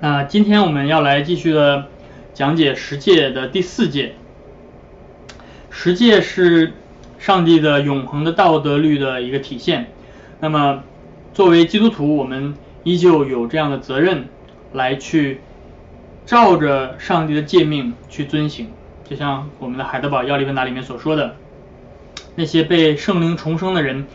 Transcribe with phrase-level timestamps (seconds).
[0.00, 1.86] 那今天我们要来继续的
[2.34, 4.14] 讲解十诫的第四诫。
[5.70, 6.72] 十诫是
[7.18, 9.86] 上帝的永恒的道德律的一个体现。
[10.40, 10.82] 那么
[11.32, 12.54] 作为基督徒，我们
[12.84, 14.28] 依旧有这样的责任
[14.72, 15.40] 来去
[16.24, 18.68] 照着上帝的诫命去遵行。
[19.08, 21.36] 就像我们的海德堡要理问答里面所说的，
[22.34, 24.06] 那些被圣灵重生的人。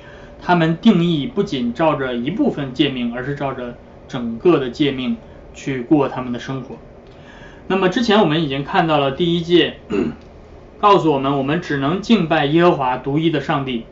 [0.44, 3.76] 他们定义不仅照着一部分诫命，而是照着
[4.08, 5.16] 整个的诫命
[5.54, 6.78] 去过他们的生活。
[7.68, 9.78] 那么之前我们已经看到了第一届，
[10.80, 13.86] 告诉我们我们只能敬拜耶和华独一的上帝。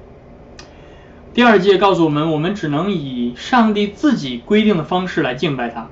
[1.34, 5.88] 第二届告诉我们我们只能以上帝自己规定的方式来敬拜他。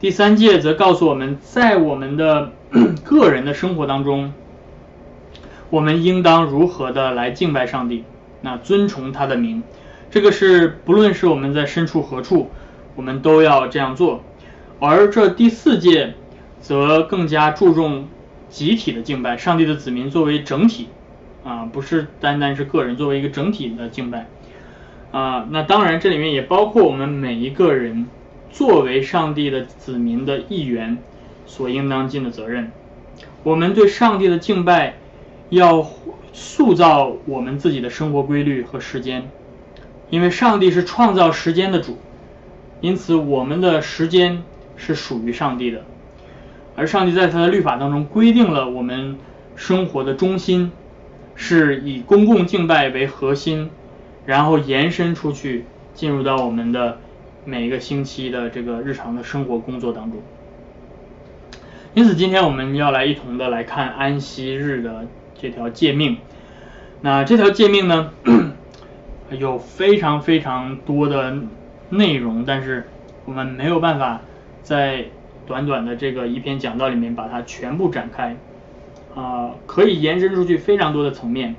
[0.00, 2.52] 第三届则告诉我们在我们的
[3.04, 4.32] 个人的生活当中，
[5.70, 8.04] 我们应当如何的来敬拜上帝。
[8.42, 9.62] 那尊崇他的名，
[10.10, 12.50] 这个是不论是我们在身处何处，
[12.94, 14.22] 我们都要这样做。
[14.78, 16.14] 而这第四届
[16.60, 18.08] 则更加注重
[18.48, 20.88] 集体的敬拜，上帝的子民作为整体
[21.44, 24.26] 啊，不是单单是个人作为一个整体的敬拜
[25.12, 25.46] 啊。
[25.50, 28.06] 那当然这里面也包括我们每一个人
[28.50, 30.98] 作为上帝的子民的一员
[31.46, 32.70] 所应当尽的责任。
[33.42, 34.96] 我们对上帝的敬拜
[35.50, 35.86] 要。
[36.38, 39.30] 塑造我们自己的生活规律和时间，
[40.10, 41.96] 因为上帝是创造时间的主，
[42.82, 44.42] 因此我们的时间
[44.76, 45.82] 是属于上帝的。
[46.76, 49.16] 而上帝在他的律法当中规定了我们
[49.54, 50.72] 生活的中心
[51.34, 53.70] 是以公共敬拜为核心，
[54.24, 56.98] 然后延伸出去，进入到我们的
[57.44, 60.20] 每一个星期的这个日常的生活工作当中。
[61.94, 65.06] 因此，今天我们要来一同的来看安息日的。
[65.38, 66.16] 这条诫命，
[67.02, 68.10] 那这条诫命呢，
[69.28, 71.36] 有非常非常多的
[71.90, 72.88] 内容，但是
[73.26, 74.22] 我们没有办法
[74.66, 75.04] 在
[75.46, 78.36] 短短的这个一篇讲道里面把它全部展开，
[79.14, 81.54] 啊，可以延伸出去非常多的层面，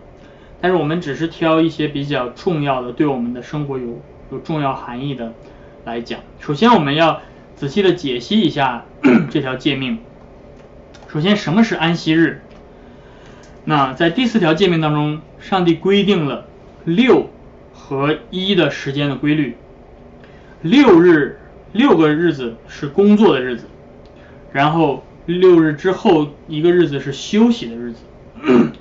[0.59, 5.32] 但是我们只是挑一些比较重要的，对我们的生活有有重要含义的
[5.86, 6.20] 来讲。
[6.42, 7.21] 首先，我们要
[7.55, 8.83] 仔细的解析一下
[9.32, 9.99] 这条诫命。
[11.08, 12.42] 首先，什么是安息日？
[13.64, 16.45] 那在第四条诫命当中，上帝规定了
[16.83, 17.30] 六
[17.73, 19.55] 和一的时间的规律。
[20.61, 21.39] 六日
[21.77, 23.65] 六个日子是工作的日子，
[24.52, 27.99] 然后六日之后一个日子是休息的日子。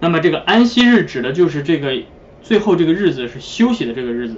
[0.00, 2.02] 那么这个安息日指的就是这个
[2.42, 4.36] 最后这个日子是休息的这个日子。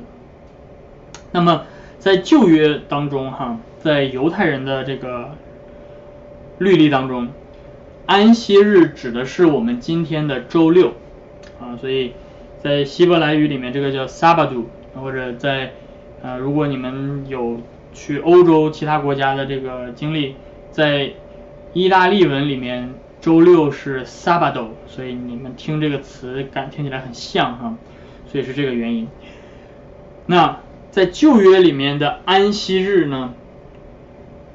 [1.32, 1.62] 那么
[1.98, 5.30] 在旧约当中，哈，在犹太人的这个
[6.58, 7.28] 律例当中。
[8.06, 10.92] 安息日指的是我们今天的周六
[11.58, 12.12] 啊，所以
[12.62, 14.62] 在希伯来语里面这个叫 Sabbath，
[14.94, 15.72] 或者在
[16.22, 17.60] 呃，如果你们有
[17.94, 20.34] 去欧洲其他国家的这个经历，
[20.70, 21.12] 在
[21.72, 27.76] 意大利文里面周六是 Sabbath，所以你们听这个词感听起来很像哈，
[28.30, 29.08] 所以是这个原因。
[30.26, 30.60] 那
[30.90, 33.32] 在旧约里面的安息日呢，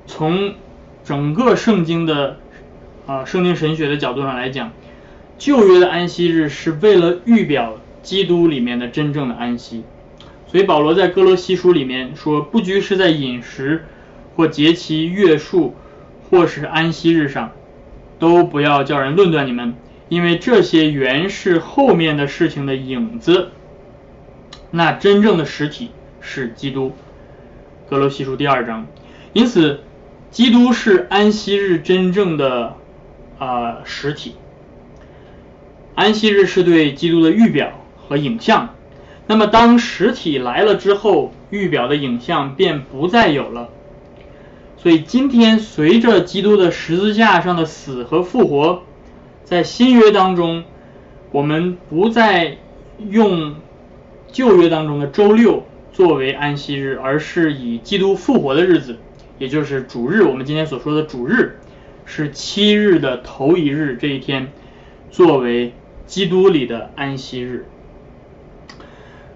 [0.05, 0.53] 从
[1.03, 2.37] 整个圣经的
[3.07, 4.71] 啊，圣经神学的角度上来讲，
[5.37, 9.83] 旧约的安息日是为了预表基督里面的真正的安息，
[10.51, 13.85] 所以保罗在哥罗西书里面说，不拘是在饮食
[14.35, 15.75] 或节期、月数
[16.29, 17.51] 或是安息日上，
[18.17, 19.75] 都不要叫人论断你们，
[20.09, 23.51] 因为这些原是后面的事情的影子，
[24.71, 26.93] 那真正的实体是基督。
[27.89, 28.87] 哥罗西书第二章，
[29.33, 29.81] 因此
[30.31, 32.75] 基督是安息日真正的。
[33.37, 34.35] 啊，实体
[35.95, 38.75] 安息日是对基督的预表和影像。
[39.29, 43.69] 那么当实体来了之后，预表的影像便不再有了。
[44.75, 48.81] 所以今天随着基督的十字架上的死和复活，
[49.43, 50.63] 在新约当中，
[51.31, 52.57] 我们不再
[52.97, 53.53] 用
[54.31, 55.63] 旧约当中的周六
[55.93, 58.97] 作为安息日，而是以基督复活的日子，
[59.37, 61.59] 也就是主日，我们今天所说的主日。
[62.05, 64.51] 是七日的头一日这一天，
[65.11, 65.73] 作为
[66.07, 67.67] 基督里的安息日。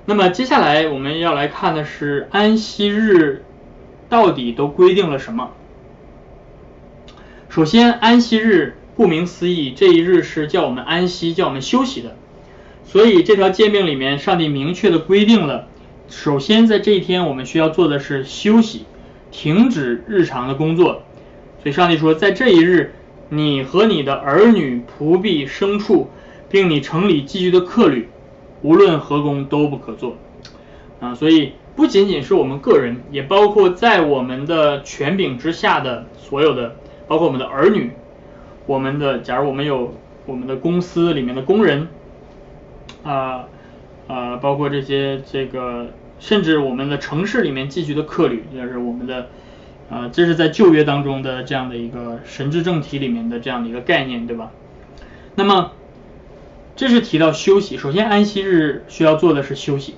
[0.06, 3.44] 那么接下来我们要来看的是安息日
[4.10, 5.52] 到底都规定了什么？
[7.50, 12.16] 首先，安息日顾名思义，这一日是叫我们安息、叫我们休息的。
[12.86, 15.68] 所以这条诫命里面，上帝明确的规定了，
[16.10, 18.86] 首先在这一天我们需要做的是休息，
[19.32, 21.04] 停止日常的工作。
[21.62, 22.94] 所以上帝说，在这一日，
[23.30, 26.10] 你和你的儿女、仆婢、牲畜，
[26.50, 28.10] 并你城里寄居的客旅，
[28.64, 30.16] 无论何工都不可做。
[31.00, 36.78] 啊，所以不仅仅是我们个人，也包括在我们的权柄之下的所有的，
[37.10, 37.92] 包括我们的儿女，
[38.66, 39.96] 我们的，假如我们有
[40.26, 41.90] 我们的公司里面的工人，
[43.04, 43.50] 啊
[44.08, 45.88] 啊，包括这些这个，
[46.20, 49.28] 甚至我们的城市里面寄居的客旅，就是我们的，
[49.90, 54.52] 啊，这是在旧约当中的这样的一个神之正体里面的这样的一个概念，对吧？
[55.36, 55.72] 那么。
[56.76, 59.94] 这是提到休息，首先安息日需要做的是休息。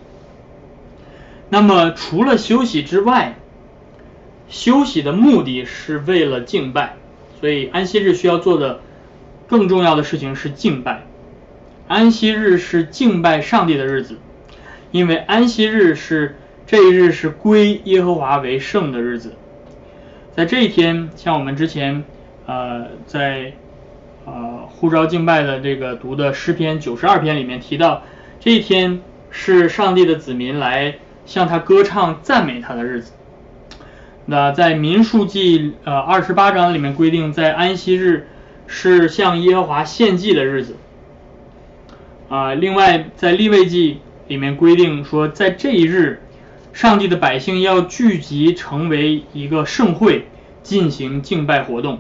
[1.48, 3.38] 那么除了休息之外，
[4.50, 6.98] 休息的目的是为了敬拜，
[7.40, 8.82] 所以安息日需要做的
[9.48, 11.04] 更重要的事情是敬拜。
[11.88, 14.18] 安息日是敬拜上帝的日子，
[14.92, 16.36] 因为安息日是
[16.68, 19.34] 这一日是归耶和华为圣的日子。
[20.36, 22.04] 在这一天，像我们之前
[22.46, 23.54] 呃在。
[24.26, 28.02] 呃，呼召敬拜的这个读的诗篇九十二篇里面提到，
[28.40, 30.96] 这一天是上帝的子民来
[31.28, 33.14] 向他歌唱赞美他的日子。
[34.26, 38.28] 那在民数记呃二十八章里面规定，在安息日
[38.66, 40.76] 是向耶和华献祭的日子。
[42.28, 46.24] 啊，另外在立位记里面规定说，在这一日，
[46.74, 50.26] 上帝的百姓要聚集成为一个盛会，
[50.64, 52.00] 进行敬拜活动。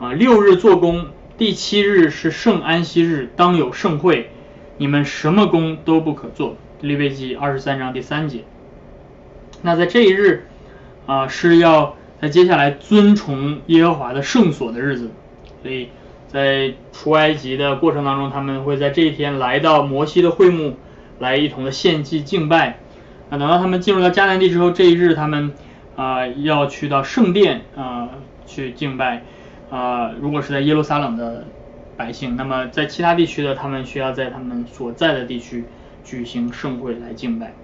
[0.00, 1.08] 啊，六日做工。
[1.38, 4.30] 第七日是圣安息日，当有盛会，
[4.76, 6.56] 你们什么工都不可做。
[6.80, 8.40] 利未记二十三章第三节。
[9.62, 10.46] 那在这一日
[11.06, 15.10] 啊，是要在接下来尊崇耶和华的圣所的日子，
[15.62, 15.88] 所以
[16.28, 20.76] 在出埃及的过程当中，他们会在这一天来到摩西的会幕，
[21.18, 22.78] 来一同的献祭敬拜。
[23.30, 25.52] 那等到他们进入到迦南地之后，这一日他们
[25.96, 28.10] 啊要去到圣殿啊
[28.46, 29.24] 去敬拜。
[29.72, 31.46] 啊，如果是在耶路撒冷的
[31.96, 35.64] 百姓，那么在其他地区的，他们需要在他们所在的地区
[36.04, 37.54] 举行盛会来敬拜。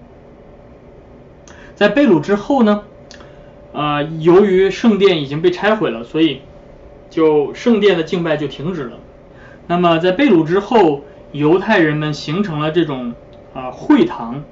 [1.75, 2.81] 在被掳之后呢，
[3.73, 6.41] 呃，由于圣殿已经被拆毁了，所以
[7.11, 8.97] 就圣殿的敬拜就停止了。
[9.67, 13.13] 那么在被掳之后，犹太人们形成了这种
[13.53, 14.43] 啊会堂，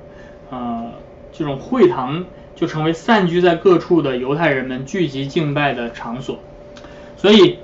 [0.51, 0.91] 啊
[1.31, 2.23] 这种会堂
[2.53, 6.37] 就成为散居在各处的犹太人们聚集敬拜的场所。
[7.17, 7.57] 所以，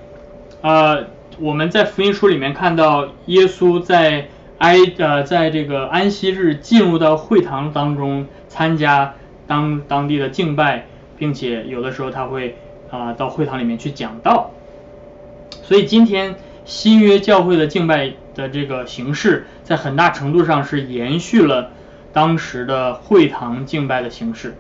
[0.62, 1.06] 呃，
[1.40, 4.28] 我们在福音书里面看到耶稣在
[4.58, 9.14] 埃呃在这个安息日进入到会堂当中参加
[9.46, 12.56] 当当地的敬拜，并且有的时候他会
[12.90, 14.52] 啊到会堂里面去讲道。
[15.62, 16.36] 所以今天
[16.66, 21.72] 新约教会的敬拜的这个形式，在很大程度上是延续了
[22.12, 24.56] 当时的会堂敬拜的形式。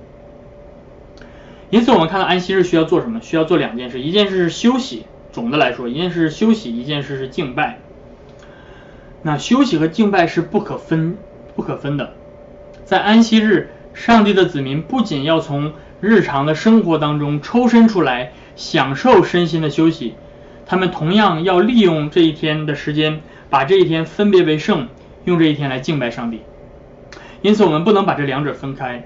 [1.73, 3.19] 因此，我们看到安息日需要做什么？
[3.19, 5.07] 需要做两件事，一件事是休息。
[5.31, 7.79] 总的来说，一件事是休息，一件事是敬拜。
[9.23, 11.17] 那休息和敬拜是不可分、
[11.55, 12.13] 不可分的。
[12.85, 20.13] 在安息日，上帝的子民不仅要从日常的生活当中抽身出来，享受身心的休息，
[20.67, 24.89] 他们同样要利用这一天的时间，把这一天分别为圣，
[25.25, 26.41] 用这一天来敬拜上帝。
[27.41, 29.05] 因此，我们不能把这两者分开。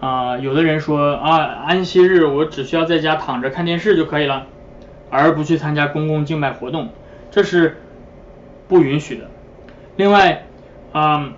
[0.00, 4.46] 啊，有的人说啊，安息日我只需要在家躺着看电视就可以了，
[5.10, 6.90] 而不去参加公共敬拜活动，
[7.30, 7.78] 这是
[8.68, 9.28] 不允许的。
[9.96, 10.46] 另外，
[10.92, 11.32] 啊，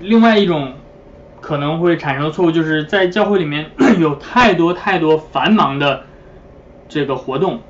[0.00, 0.72] 另外一种
[1.40, 6.02] 可能会产生的错误，就是在教会里面 有太多太多繁忙的
[6.88, 7.60] 这个活动，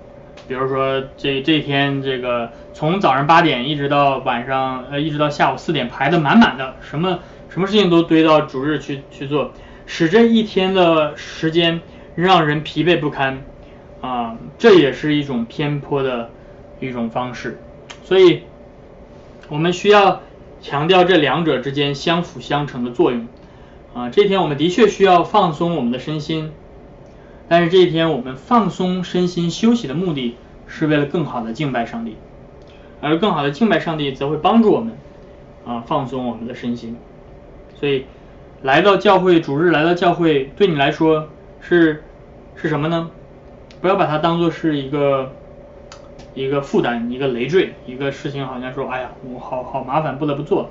[0.48, 7.20] 比如说这这天这个从早上八点一直到晚上呃一直到下午四点排的满满的，什么。
[7.50, 9.52] 什么事情都堆到主日去去做，
[9.86, 11.80] 使这一天的时间
[12.14, 13.42] 让人疲惫不堪
[14.02, 16.30] 啊，这也是一种偏颇的
[16.78, 17.58] 一种方式。
[18.04, 18.42] 所以，
[19.48, 20.20] 我们需要
[20.60, 23.26] 强调这两者之间相辅相成的作用
[23.94, 24.10] 啊。
[24.10, 26.52] 这天我们的确需要放松我们的身心，
[27.48, 30.36] 但是这一天我们放松身心休息的目的
[30.66, 32.16] 是为了更好的敬拜上帝，
[33.00, 34.92] 而更好的敬拜上帝则会帮助我们
[35.66, 36.96] 啊放松我们的身心。
[37.80, 38.04] 所以，
[38.62, 41.28] 来到教会主日来到教会，对你来说
[41.60, 42.02] 是
[42.54, 43.10] 是什么呢？
[43.80, 45.32] 不要把它当做是一个
[46.34, 50.70] 一个负担，一个累赘，一个事情，好像说，哎呀，我好好麻烦，不得不做。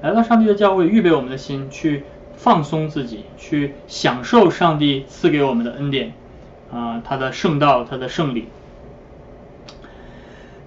[0.00, 2.04] 来到上帝的教会，预备我们的心，去
[2.36, 6.12] 放松自己，去享受上帝赐给我们的恩典
[6.72, 8.46] 啊，他的圣道，他的圣礼。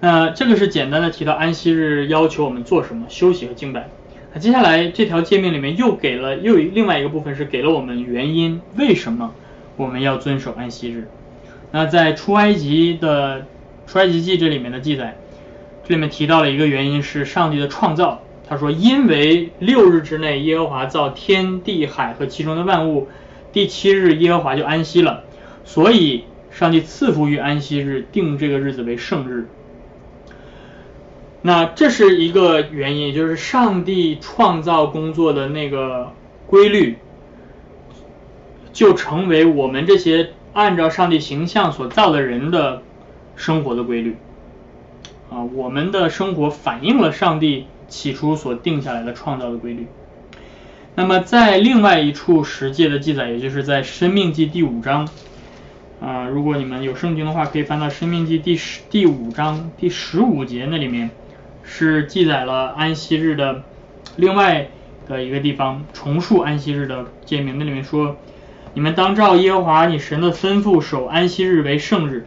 [0.00, 3.88] 那这个是简单的提到安息日要求我们做什么，休息和敬拜。
[4.32, 9.32] 那接下来这条界面里面又给了又另外一个部分是给了我们原因，为什么
[9.76, 11.08] 我们要遵守安息日？
[11.72, 13.46] 那在出埃及的
[13.86, 15.16] 出埃及记这里面的记载，
[15.84, 23.06] 这里面提到了一个原因是上帝的创造，他说：“因为六日之内，耶和华造天地海和其中的万物，
[23.52, 25.24] 第七日耶和华就安息了，
[25.64, 29.48] 所以上帝赐福于安息日，定这个日子为圣日。
[31.42, 36.14] 那这是一个原因，就是上帝创造工作的那个
[36.46, 36.96] 规律，
[38.72, 42.80] 就成为我们这些按照上帝形象所造的人的
[43.36, 44.16] 生活的规律。
[45.30, 49.86] 啊，我们的生活反映了上帝。”起初所定下来的创造的规律。
[50.94, 55.08] 那么在另外一处十诫的记载，也就是在《生命记》第五章，
[56.00, 61.10] 啊，如果你们有圣经的话，可以翻到《生命记》第十第五章第十五节，那里面
[61.62, 63.62] 是记载了安息日的
[64.16, 64.68] 另外
[65.06, 67.58] 的一个地方，重述安息日的诫命。
[67.58, 68.16] 那里面说
[68.74, 72.26] ：“你们当照耶和华你神的吩咐，守安息日为圣日，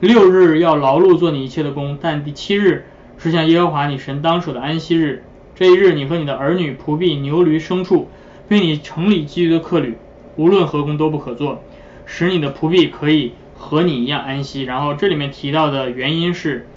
[0.00, 2.86] 六日要劳碌做你一切的工，但第七日。”
[3.26, 5.24] 是向耶和华你神当守的安息日，
[5.56, 8.08] 这一日你和你的儿女、仆婢、牛驴、牲畜，
[8.48, 9.96] 并你城里寄居的客旅，
[10.36, 11.60] 无论何工都不可做，
[12.04, 14.62] 使你的仆婢可以和你一样安息。
[14.62, 16.68] 然后这里面提到的原因是，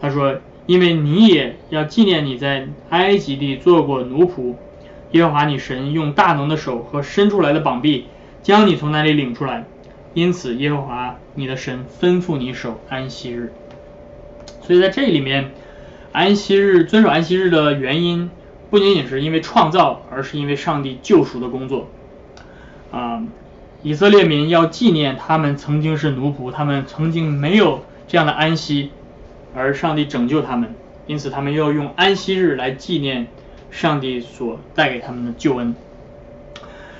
[0.00, 4.54] 他说，因为你也要纪念你在埃及地做过奴仆，
[5.10, 8.06] 耶和华你神用大能的手和伸出来的膀臂
[8.42, 9.66] 将你从那里领出来，
[10.14, 13.52] 因此耶和华你的神吩咐你守安息日。
[14.62, 15.50] 所以在这里面。
[16.12, 18.30] 安息日遵守安息日的原因，
[18.68, 21.88] 不仅仅是因为创造，而是因为上帝救赎的工作。
[22.90, 23.22] 啊，
[23.82, 28.90] 以色列民要纪念他们曾经是奴仆，他们曾经没有这样的安息，
[29.54, 30.74] 而上帝拯救他们，
[31.06, 33.28] 因此他们要用安息日来纪念
[33.70, 35.74] 上帝所带给他们的救恩。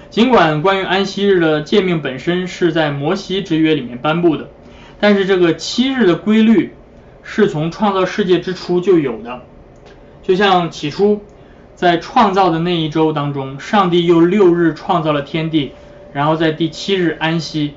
[0.09, 4.49] 尽管关于安息日的诫命本身是在摩西之约里面颁布的，
[4.99, 6.73] 但是这个七日的规律。
[7.23, 9.43] 是从创造世界之初就有的，
[10.23, 11.23] 就像起初
[11.75, 15.73] 在创造的那一周当中，上帝用六日创造了天地，
[16.13, 17.75] 然后在第七日安息。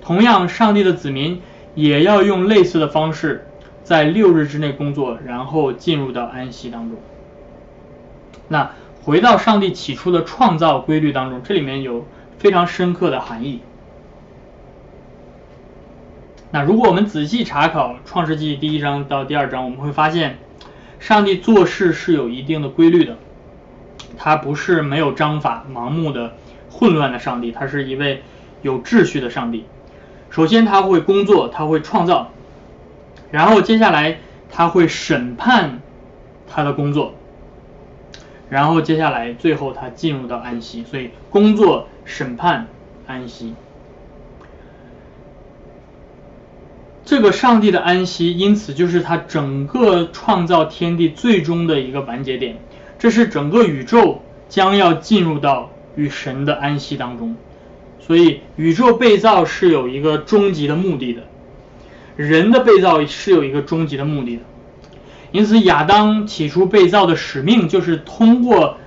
[0.00, 1.40] 同样，上帝的子民
[1.74, 3.46] 也要用类似的方式，
[3.82, 6.98] 在六日之内工作，然后进入到安息当中。
[8.48, 8.72] 那
[9.02, 12.06] 回到上帝起初的创造规律当中，这里面有
[12.38, 13.60] 非常深刻的含义。
[16.54, 20.38] 那如果我们仔细查考创世纪第一章到第二章，我们会发现，
[21.00, 23.18] 上帝做事是有一定的规律的，
[24.16, 26.34] 他不是没有章法、盲目的、
[26.70, 28.22] 混乱的上帝，他是一位
[28.62, 29.64] 有秩序的上帝。
[30.30, 32.30] 首先他会工作，他会创造，
[33.32, 34.18] 然后接下来
[34.48, 35.80] 他会审判
[36.46, 37.14] 他的工作，
[38.48, 40.84] 然后接下来最后他进入到安息。
[40.84, 42.68] 所以工作、审判、
[43.08, 43.54] 安息。
[47.04, 52.58] 这个上帝的安息，因此就是他整个创造天地最终的一个完结点。
[52.98, 57.36] 这是整个宇宙将要进入到与神的安息当中。
[58.00, 61.22] 所以宇宙被造是有一个终极的目的的，
[62.16, 64.42] 人的被造是有一个终极的目的的。
[65.30, 68.78] 因此亚当起初被造的使命就是通过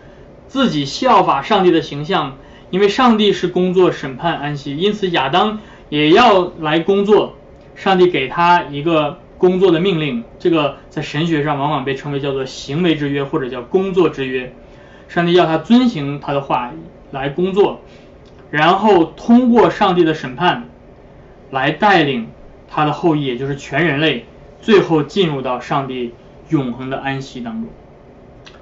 [0.48, 2.38] 自己效法上帝的形象，
[2.72, 5.60] 因为上帝是工作、审判、安息，因此亚当
[5.90, 7.36] 也要来工作。
[7.78, 14.52] 上帝给他一个工作的命令，这个在神学上往往被称为叫做行为之约或者叫工作之约。
[15.08, 16.74] 上帝要他遵行他的话
[17.12, 17.82] 来工作，
[18.50, 20.68] 然后通过上帝的审判
[21.52, 22.30] 来带领
[22.68, 24.26] 他的后裔，也就是全人类，
[24.60, 26.14] 最后进入到上帝
[26.50, 27.70] 永恒的安息当中。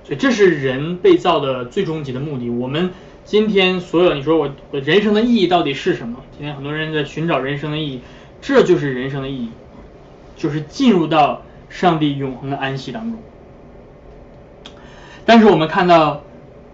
[0.04, 2.50] 所以这是人被造的最终极的目的。
[2.50, 2.92] 我们
[3.24, 6.18] 今天所有你说我我人生的意义到底是什么？
[6.38, 8.02] 今天很多人在寻找人生的意义。
[8.48, 9.50] 这就是人生的意义，
[10.38, 13.20] 就是进入到上帝永恒的安息当中。
[15.26, 16.22] 但是我们看到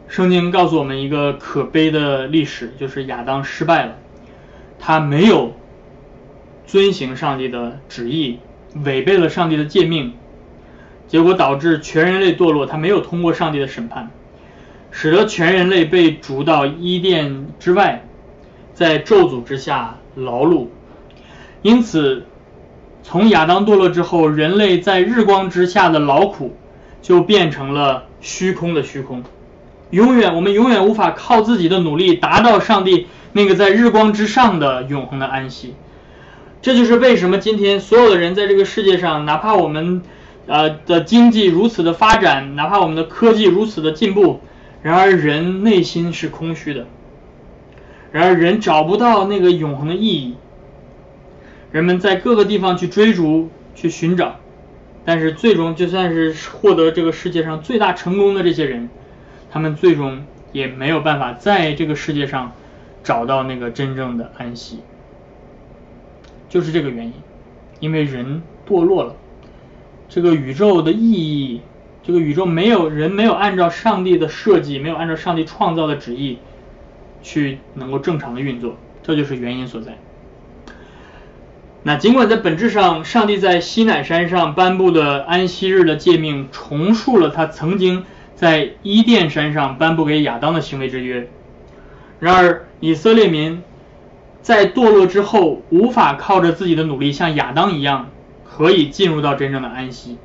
[0.09, 3.95] 圣经告诉我们一个可悲的历史，就是亚当失败了，
[4.79, 5.53] 他没有
[6.67, 8.39] 遵行上帝的旨意，
[8.83, 10.11] 违背了上帝的诫命，
[11.07, 12.65] 结果导致全人类堕落。
[12.65, 14.11] 他没有通过上帝的审判，
[14.91, 18.03] 使得全人类被逐到伊甸之外，
[18.73, 20.67] 在咒诅之下劳碌。
[21.61, 22.25] 因此，
[23.03, 26.55] 从亚当堕落之后，人类在日光之下的劳苦
[27.01, 29.23] 就变成了虚空的虚空。
[29.91, 35.75] 永远，我们永远无法靠自己的努力达到上帝那个在日光之上的永恒的安息。
[36.61, 40.01] 这就是为什么今天所有的人在这个世界上，哪怕我们
[40.47, 44.39] 呃的经济如此的发展，哪怕我们的科技如此的进步，
[44.81, 46.85] 然而人内心是空虚的，
[48.11, 50.35] 然而人找不到那个永恒的意义。
[51.71, 54.39] 人们在各个地方去追逐、去寻找，
[55.05, 58.89] 但是最终就算是获得这个世界上最大成功的这些人，
[59.49, 62.51] 他们最终也没有办法在这个世界上
[63.03, 64.79] 找到那个真正的安息，
[66.49, 67.13] 就是这个原因，
[67.79, 69.15] 因为人堕落了，
[70.09, 71.61] 这个宇宙的意义，
[72.03, 76.39] 这个宇宙没有人没有按照上帝的设计，没有按照上帝创造的旨意
[77.23, 79.97] 去能够正常的运作，这就是原因所在。
[81.83, 91.27] 那尽管在本质上，上帝在西乃山上颁布的安息日的诫命重述了他曾经在伊甸山上颁布给亚当的行为之约，
[92.19, 93.63] 然而以色列民
[94.43, 98.09] 在堕落之后，无法靠着自己的努力像亚当一样
[98.43, 100.17] 可以进入到真正的安息。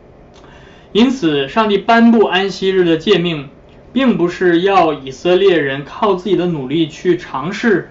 [0.92, 3.48] 因此，上帝颁布安息日的诫命，
[3.94, 7.90] 并不是要以色列人靠自己的努力去尝试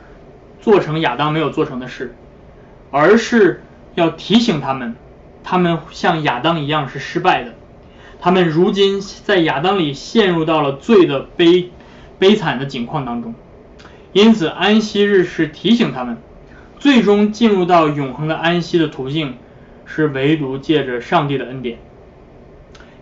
[0.62, 2.15] 做成亚当没有做成的事。
[2.91, 3.61] 而是
[3.95, 4.95] 要提醒他们，
[5.43, 7.53] 他们像亚当一样是失败的，
[8.19, 11.71] 他们如今在亚当里陷入到了罪的悲
[12.17, 13.35] 悲惨的境况当中，
[14.13, 16.17] 因此安息日是提醒他们，
[16.79, 19.35] 最终进入到永恒的安息的途径
[19.85, 21.77] 是唯独借着上帝的恩典。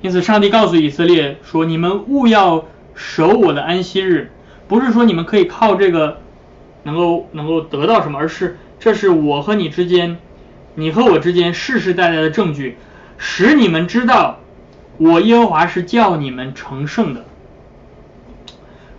[0.02, 4.32] 因此，上帝告诉以色列说：“你们务要守我的安息日，
[4.68, 6.18] 不是说你们可以靠这个
[6.84, 10.18] 能够能够得到什么，而是。”这是我和你之间，
[10.76, 12.76] 你和我之间世世代代的证据，
[13.18, 14.40] 使你们知道，
[14.98, 17.24] 我耶和华是叫你们成圣的，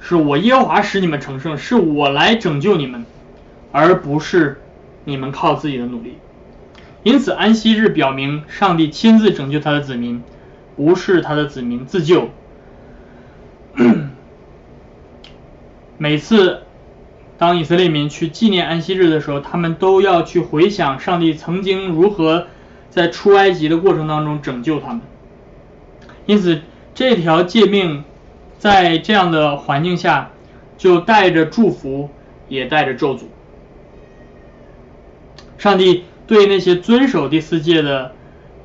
[0.01, 3.05] 是我耶和华使你们成圣，是我来拯救你们，
[3.73, 4.63] 而不是
[5.05, 6.17] 你们靠自己的努力。
[7.03, 10.23] 因此，安息日表明上帝亲自拯救他的子民，
[10.77, 12.31] 不是他的子民自救。
[15.99, 16.63] 每次。
[17.45, 22.47] 当以色列民去纪念安息日的时候，他们都要去回想上帝曾经如何
[22.89, 25.03] 在出埃及的过程当中拯救他们。
[26.25, 26.63] 因此，
[26.95, 28.05] 这条诫命
[28.57, 30.31] 在这样的环境下，
[30.79, 32.09] 就带着祝福，
[32.49, 33.25] 也带着咒诅。
[35.59, 38.13] 上帝对那些遵守第四诫的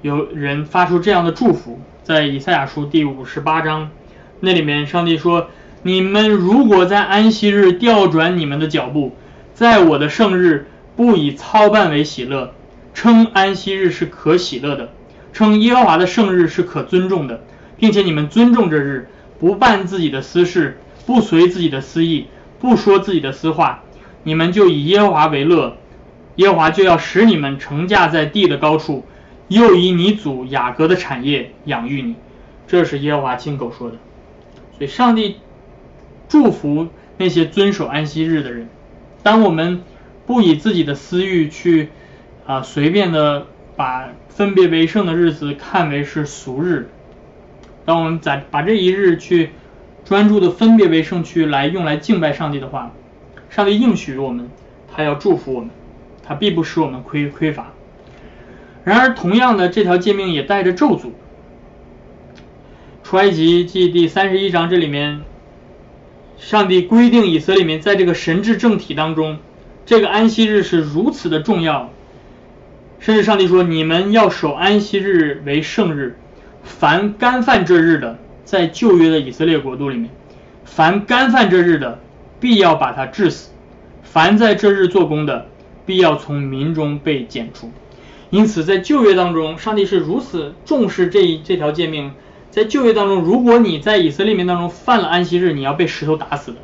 [0.02, 3.92] 有人发出这样的祝福，在以赛亚书第五十八章
[4.40, 5.50] 那里面，上帝说。
[5.82, 9.16] 你们如果在安息日调转你们的脚步，
[9.54, 12.54] 在我的圣日不以操办为喜乐，
[12.94, 14.90] 称安息日是可喜乐的，
[15.32, 17.46] 称耶和华的圣日是可尊重的，
[17.78, 19.08] 并且你们尊重这日，
[19.40, 22.28] 不办自己的私事，不随自己的私意，
[22.60, 23.84] 不说自己的私话，
[24.24, 25.78] 你们就以耶和华为乐，
[26.36, 29.06] 耶和华就要使你们成驾在地的高处，
[29.48, 32.16] 又以你祖雅各的产业养育你。
[32.68, 33.96] 这是耶和华亲口说的，
[34.78, 35.38] 所以上帝。
[36.30, 36.88] 祝福
[37.18, 38.70] 那些遵守安息日的人。
[39.22, 39.84] 当我们
[40.26, 41.90] 不以自己的私欲去
[42.46, 46.88] 啊随便的把分别为圣的日子看为是俗日，
[47.84, 49.50] 当我们在把这一日去
[50.06, 52.94] 专注的分别为圣去来用来敬拜上帝的话，
[53.50, 54.50] 上帝应许我们，
[54.96, 55.70] 他要祝福我们，
[56.24, 57.74] 他必不使我们亏匮乏。
[58.86, 61.12] 然而，同样的这条诫命也带着咒诅。
[63.04, 65.22] 出埃及记第三十一章这里面。
[66.40, 69.38] 上帝规定以色列民在这个神治政体当中，
[69.86, 71.92] 这个安息日是如此的重要，
[73.00, 76.18] 甚至上帝说：“你们要守安息日为圣日，
[76.64, 80.10] 凡干犯这日的，在旧约的以色列国度里面，
[80.64, 82.00] 凡干犯这日的，
[82.40, 83.52] 必要把他治死；
[84.02, 85.48] 凡在这日做工的，
[85.86, 87.70] 必要从民中被剪除。”
[88.32, 92.12] 因此，在旧约当中，上帝是如此重视这一这条诫命。
[92.52, 96.58] 在旧约当中，如果你在以色列民当中犯了安息日，你要被石头打死的。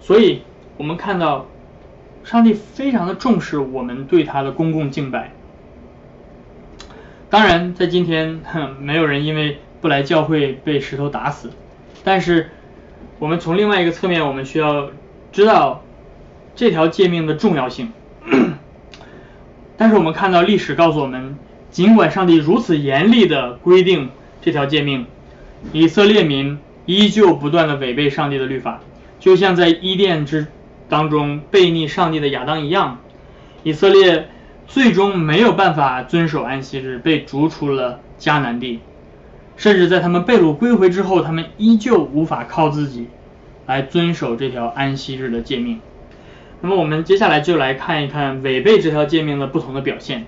[0.00, 0.42] 所以，
[0.76, 1.46] 我们看到
[2.24, 5.32] 上帝非常的重视我们对他的公共敬拜。
[7.30, 8.40] 当然，在今天，
[8.78, 11.50] 没有人因为不来教会被石头打死。
[12.04, 12.50] 但是，
[13.18, 14.90] 我们从另外一个侧面，我们需要
[15.32, 15.82] 知道
[16.54, 17.92] 这条诫命的重要性。
[19.78, 21.38] 但是，我们看到历史告诉我们。
[21.72, 24.10] 尽管上帝如此严厉的规定
[24.42, 25.06] 这条诫命，
[25.72, 28.80] 以色列民依旧不断的违背上帝的律法，
[29.18, 30.46] 就像在伊甸之
[30.90, 33.00] 当中背逆上帝的亚当一样，
[33.62, 34.28] 以色列
[34.66, 38.80] 最终没有办法遵守安息日，被逐出了迦南地，
[39.56, 43.06] 甚至在他们被掳归回之后，他们依旧无法靠自己
[43.66, 45.80] 来遵守这条安息日的诫命。
[46.60, 50.26] 那么我们接下来就来看一看违背这条诫命的不同的表现。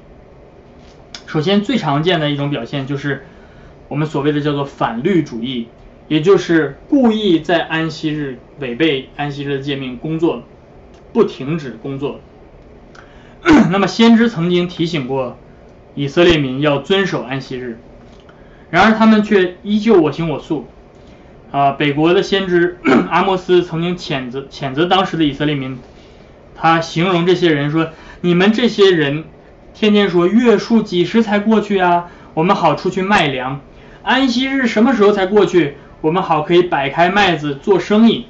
[1.34, 3.24] 首先，最常见的一种表现就是
[3.88, 5.66] 我们所谓的叫做反律主义，
[6.06, 10.44] 也就是故意在安息日违背安息日的诫命工作，
[11.12, 12.20] 不停止工作。
[13.72, 15.36] 那么，先知曾经提醒过
[15.96, 17.80] 以色列民要遵守安息日，
[18.70, 20.68] 然而他们却依旧我行我素。
[21.50, 22.78] 啊，北国的先知
[23.10, 25.80] 阿莫斯曾经谴责谴责当时的以色列民，
[26.54, 27.88] 他形容这些人说
[28.22, 29.24] ：“你们这些人
[29.74, 32.06] 天天说月数几时才过去啊？
[32.32, 33.60] 我们好出去卖粮。
[34.02, 35.76] 安息日什么时候才过去？
[36.00, 38.28] 我们好可以摆开麦子做生意。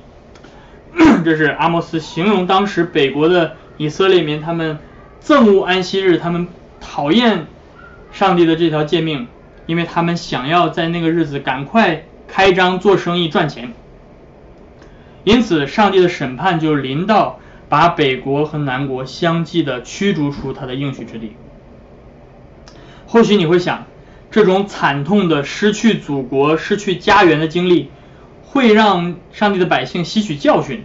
[1.24, 4.78] ”这是阿莫斯形容当时北国的以色列民，他们
[5.22, 6.48] 憎恶安息日，他们
[6.80, 7.46] 讨厌
[8.10, 9.28] 上帝的这条诫命，
[9.66, 12.04] 因为他们想要在那个日子赶快。
[12.26, 13.74] 开张做生意赚钱，
[15.22, 21.32] 因此上帝的审判就临到，把北国和南国相继的驱逐出他的应许之地。
[23.06, 23.86] 或许你会想，
[24.30, 27.90] 这种惨痛的失去祖国、失去家园的经历，
[28.42, 30.84] 会让上帝的百姓吸取教训。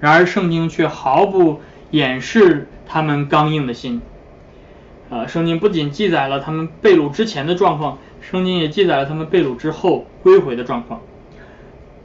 [0.00, 4.00] 然而圣经却毫不掩饰他们刚硬的心。
[5.10, 7.98] 呃，圣经不仅记载了他们被掳之前的状况。
[8.20, 11.00] 圣经也记载了他们被掳之后归回的状况。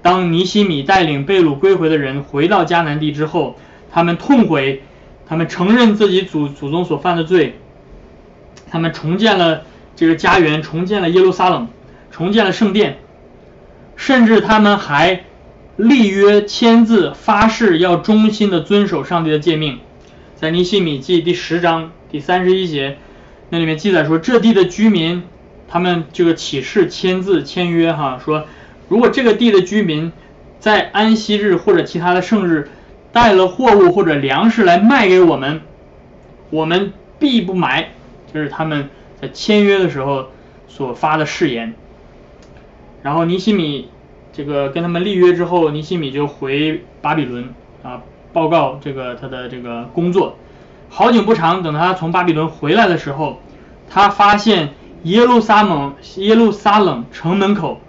[0.01, 3.57] 当尼西米带领被掳归回的人回到迦南地之后，
[3.91, 4.83] 他们痛悔，
[5.27, 7.59] 他们承认自己祖祖宗所犯的罪，
[8.69, 9.63] 他们重建了
[9.95, 11.67] 这个家园，重建了耶路撒冷，
[12.11, 12.99] 重建了圣殿，
[13.95, 15.23] 甚至他们还
[15.75, 19.79] 立约签字发誓要忠心的遵守上帝的诫命。
[20.35, 22.97] 在尼西米记第十章第三十一节，
[23.49, 25.23] 那里面记载说，这地的居民。
[25.69, 28.45] 他们这个起誓签字签约哈，说
[28.87, 30.11] 如果这个地的居民
[30.59, 32.69] 在安息日或者其他的圣日
[33.11, 35.61] 带了货物或者粮食来卖给我们，
[36.49, 37.89] 我们必不买。
[38.33, 38.89] 这是他们
[39.21, 40.27] 在签约的时候
[40.67, 41.73] 所发的誓言。
[43.03, 43.89] 然后尼西米
[44.33, 48.01] 这个跟他们立约之后，尼西米就回巴比伦啊
[48.33, 50.37] 报告这个他的这个工作。
[50.89, 53.41] 好景不长，等他从巴比伦回来的时候，
[53.89, 54.69] 他发现。
[55.03, 57.79] 耶路撒冷，耶路撒冷城门口，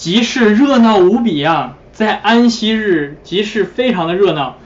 [0.00, 1.76] 集市热闹无比啊！
[1.92, 4.56] 在安息日，集市非常的热闹。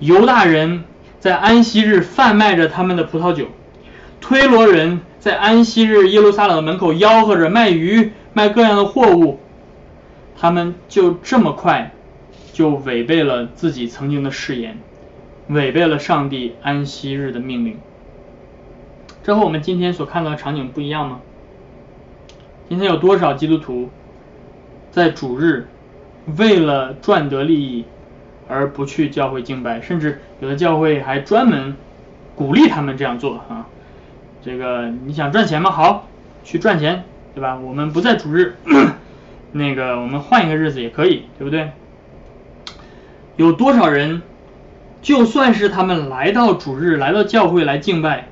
[0.00, 0.84] 犹大人
[1.18, 3.46] 在安息日贩卖着他们的葡萄酒，
[4.20, 9.40] 推罗人在安息日耶路撒冷的门口吆喝着卖鱼、卖各样的货物。
[10.36, 11.94] 他们就这么快
[12.52, 14.78] 就违背了自己曾经的誓言，
[15.48, 17.78] 违背了上帝安息日的命令。
[19.22, 21.20] 这和我们今天所看到的场景不一样吗？
[22.68, 23.88] 今天有多少基督徒
[24.92, 25.66] 在主日
[26.36, 27.84] 为了赚得利益
[28.48, 31.74] 而不去教会敬拜，甚至有的教会还专门
[32.36, 33.66] 鼓励他们这样做啊？
[34.44, 35.70] 这个你想赚钱吗？
[35.70, 36.06] 好，
[36.44, 37.56] 去赚钱，对吧？
[37.56, 38.54] 我们不在主日，
[39.52, 41.70] 那个我们换一个日子也可以，对不对？
[43.36, 44.20] 有多少人
[45.00, 48.28] 就算是他们来到主日，来到教会来敬拜？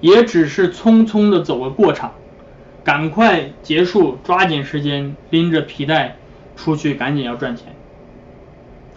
[0.00, 2.14] 也只是匆匆的走个过场，
[2.84, 6.16] 赶快结束，抓紧时间拎着皮带
[6.56, 7.66] 出去，赶紧要赚钱。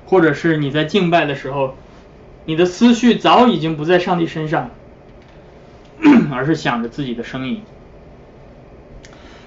[0.06, 1.76] 或者是你在敬拜的时候，
[2.46, 4.70] 你的思绪早已经不在上帝身上，
[6.32, 7.62] 而是想着自己的生意。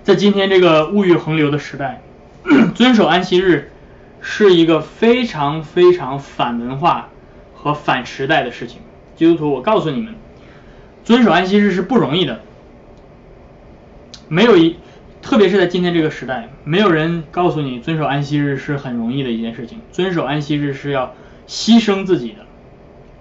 [0.03, 2.01] 在今天这个物欲横流的时代，
[2.75, 3.70] 遵守安息日
[4.20, 7.09] 是一个非常非常反文化
[7.55, 8.81] 和反时代的事情。
[9.16, 10.14] 基督徒，我告诉你们。
[11.05, 12.40] 遵守安息日是不容易的，
[14.28, 14.76] 没有一，
[15.22, 19.80] 特别是在今天这个时代，没有人告诉你遵守安息日是很容易的一件事情。
[19.92, 21.14] 遵守安息日是要
[21.46, 22.46] 牺牲自己的，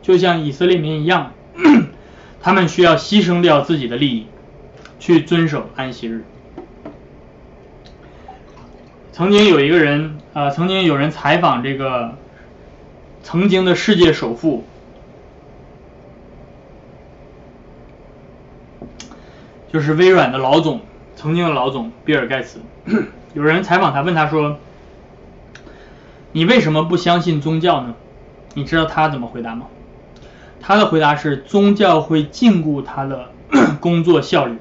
[0.01, 1.33] 就像以色列民一样，
[2.41, 4.25] 他们需要牺牲掉自己的利益
[4.99, 6.23] 去遵守安息日。
[9.11, 12.15] 曾经有一个人，呃，曾经有人采访这个
[13.23, 14.63] 曾经的世界首富。
[19.73, 20.79] 就是微软的老总，
[21.15, 22.59] 曾经的老总比尔盖茨。
[23.33, 24.57] 有人采访他，问他说
[26.31, 27.95] ：“你为什么不相信宗教呢？”
[28.53, 29.67] 你知道他怎么回答吗？
[30.61, 33.29] 他的回答是：宗教会禁锢他的
[33.79, 34.57] 工作效率。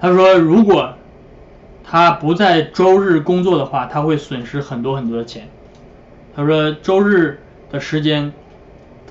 [0.00, 0.94] 他说，如果
[1.84, 5.48] 他不在周日工作的话，他会损失很多很多的钱。
[6.34, 8.32] 他说，周日的时间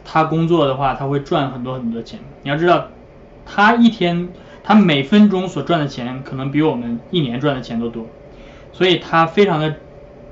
[0.03, 2.19] 他工作的话，他会赚很多很多钱。
[2.43, 2.87] 你要知道。
[3.51, 4.29] 他一天，
[4.69, 8.05] 他每分钟所赚的钱，可能比我们一年赚的钱都多，
[8.71, 9.77] 所以他非常的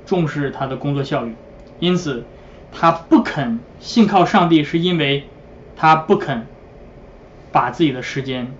[0.06, 1.34] 重视他的工作效率，
[1.80, 2.24] 因此
[2.70, 5.24] 他不肯信靠上帝，是因为
[5.74, 6.46] 他不肯
[7.50, 8.52] 把自己的时间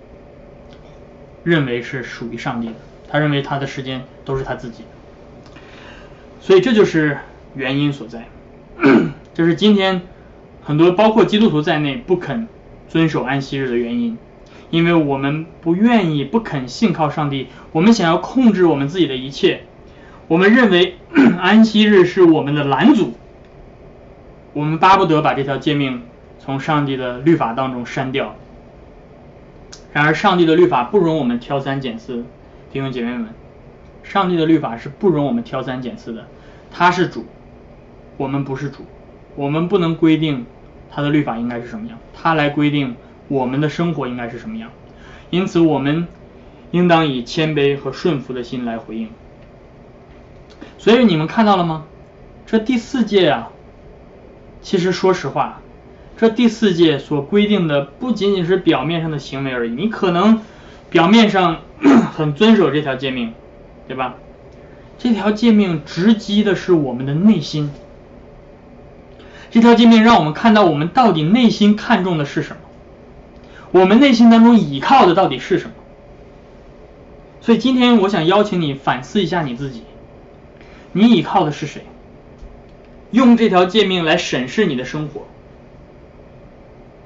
[1.45, 2.73] 认为是属于上帝的，
[3.07, 4.89] 他认为他的时间都是他自己的，
[6.41, 7.19] 所以这就是
[7.55, 8.25] 原因所在，
[9.33, 10.01] 这是今天
[10.61, 12.49] 很多包括基督徒在内不肯
[12.89, 14.17] 遵守安息日的原因。
[14.69, 19.61] 因为我们不愿意、不肯信靠上帝，我们想要控制我们自己的一切。
[20.27, 20.97] 我们认为
[21.39, 23.13] 安息日是我们的拦阻，
[24.53, 26.03] 我们巴不得把这条诫命
[26.37, 28.35] 从上帝的律法当中删掉。
[29.91, 32.23] 然而，上帝的律法不容我们挑三拣四，
[32.71, 33.29] 弟兄姐妹们，
[34.03, 36.27] 上帝的律法是不容我们挑三拣四的。
[36.71, 37.25] 他是主，
[38.17, 38.85] 我们不是主，
[39.35, 40.45] 我们不能规定
[40.91, 42.95] 他的律法应该是什么样，他来规定
[43.29, 44.69] 我们的生活应该是什么样。
[45.29, 46.07] 因此，我们
[46.71, 49.07] 应当以谦卑和顺服的心来回应。
[50.77, 51.85] 所以你们看到了吗？
[52.45, 53.49] 这第四届啊，
[54.61, 55.61] 其实说实话。
[56.17, 60.41] 这第四戒所规定的不仅仅是表面上的行为而已，你可能
[60.89, 61.61] 表面上
[62.13, 63.33] 很遵守这条诫命，
[63.87, 64.15] 对吧？
[64.97, 67.71] 这条诫命直击的是我们的内心，
[69.49, 72.61] 这条诫命让我们看到我们到底内心看重的是什么，
[73.71, 75.71] 我们内心当中倚靠的到底是什么。
[77.41, 79.83] 所以今天我想邀请你反思一下你自己，
[80.91, 81.83] 你倚靠的是谁？
[83.11, 85.25] 用这条诫命来审视你的生活。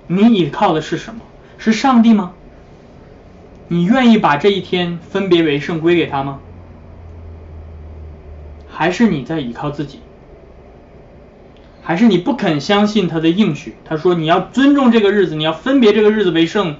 [0.07, 1.21] 你倚靠的是什么？
[1.57, 2.33] 是上帝吗？
[3.69, 6.39] 你愿意把这一天分别为圣归给他吗？
[8.69, 9.99] 还是你在依靠自己？
[11.83, 13.75] 还是你不肯相信他的应许？
[13.83, 16.77] 他说你要尊重这个日子，你要分别这个日子为圣，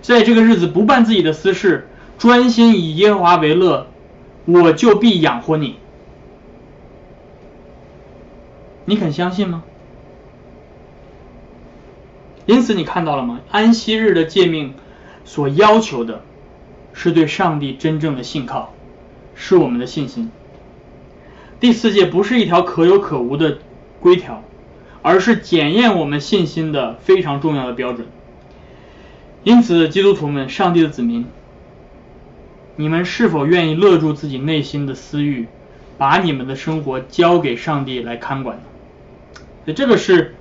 [0.00, 1.88] 在这个日子不办自己的私事，
[2.18, 3.88] 专心以耶和华为乐，
[4.44, 5.76] 我就必养活你。
[8.84, 9.64] 你肯相信吗？
[12.46, 13.40] 因此，你看到了吗？
[13.50, 14.74] 安息日的诫命
[15.24, 16.22] 所要求的
[16.92, 18.74] 是对上帝真正的信靠，
[19.34, 20.30] 是我们的信心。
[21.58, 23.58] 第四诫不是一条可有可无的
[24.04, 24.44] 规条，
[25.00, 28.06] 而是检验我们信心的非常重要的标准。
[29.44, 31.24] 因此，基督徒们，上帝的子民，
[32.76, 35.48] 你们是否愿意勒住自己内心的私欲，
[35.96, 39.72] 把你们的生活交给上帝来看管呢？
[39.72, 40.34] 这个是。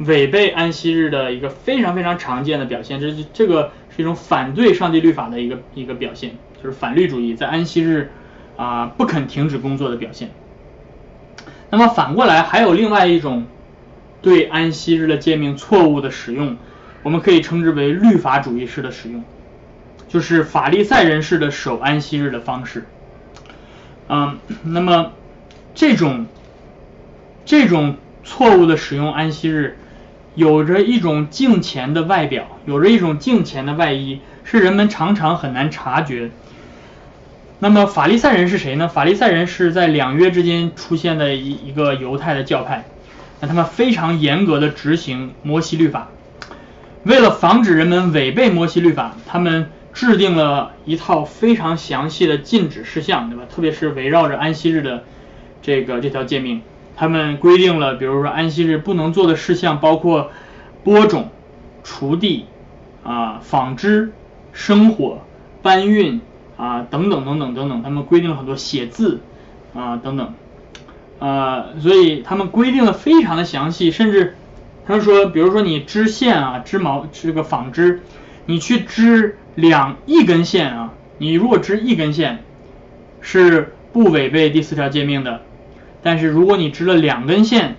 [0.00, 8.12] 违背安息日的一个非常非常常见的表现，这这个是一种反对上帝律法的一个一个表现，就是反律主义在安息日
[8.56, 10.30] 啊不肯停止工作的表现。
[11.70, 13.46] 那么反过来还有另外一种
[14.22, 16.56] 对安息日的诫命错误的使用，
[17.02, 19.22] 我们可以称之为律法主义式的使用，
[20.08, 22.86] 就是法利赛人式的守安息日的方式。
[24.08, 25.12] 嗯， 那么
[25.74, 26.26] 这种
[27.44, 29.76] 这种错误的使用安息日。
[30.34, 36.30] 有着一种敬虔的外表，有着一种敬虔的外衣，是人们常常很难察觉。
[37.60, 38.88] 那么法利赛人是谁呢？
[38.88, 42.84] 法利赛人是在两约之间出现的一一个犹太的教派，
[43.40, 46.08] 那他们非常严格的执行摩西律法。
[47.02, 53.44] 为了防止人们违背摩西律法，他们制定了一套非常详细的禁止事项，对吧？
[53.52, 55.02] 特别是围绕着安息日的
[55.60, 56.62] 这个这条诫命。
[56.96, 60.30] 他们规定了，比如说安息日不能做的事项，包括
[60.84, 61.30] 播种、
[61.84, 62.44] 锄地、
[63.02, 64.12] 啊纺织、
[64.52, 65.22] 生火、
[65.62, 66.20] 搬运
[66.58, 67.82] 啊等等等等等等。
[67.82, 69.20] 他们规定了很多写字
[69.74, 70.34] 啊等等，
[71.18, 74.36] 呃，所以他们规定的非常的详细，甚至
[74.86, 78.02] 他们说，比如说你织线啊，织毛这个纺织，
[78.44, 82.44] 你去织两一根线啊，你如果织一根线，
[83.22, 85.40] 是不违背第四条诫命的。
[86.02, 87.76] 但是如果你织了两根线，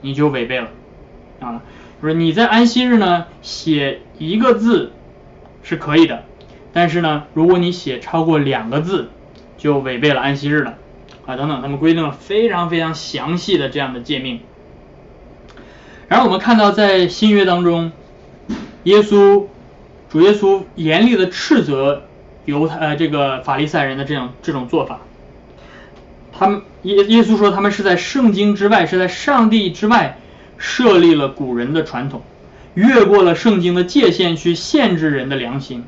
[0.00, 0.68] 你就违背了
[1.40, 1.62] 啊！
[2.00, 4.92] 不是你在安息日呢写一个字
[5.64, 6.22] 是可以的，
[6.72, 9.10] 但是呢，如果你写超过两个字，
[9.56, 10.74] 就违背了安息日了
[11.26, 11.36] 啊！
[11.36, 14.40] 等等，他们规定了非常非常详细的这样的诫命。
[16.08, 17.92] 然后我们看到在新约当中，
[18.84, 19.44] 耶稣
[20.08, 22.04] 主耶稣严厉的斥责
[22.44, 25.00] 犹太呃这个法利赛人的这样这种做法。
[26.32, 30.18] 他们耶耶稣说，他们是在圣经之外，是在上帝之外
[30.56, 32.22] 设立了古人的传统，
[32.74, 35.84] 越过了圣经的界限去限制人的良心。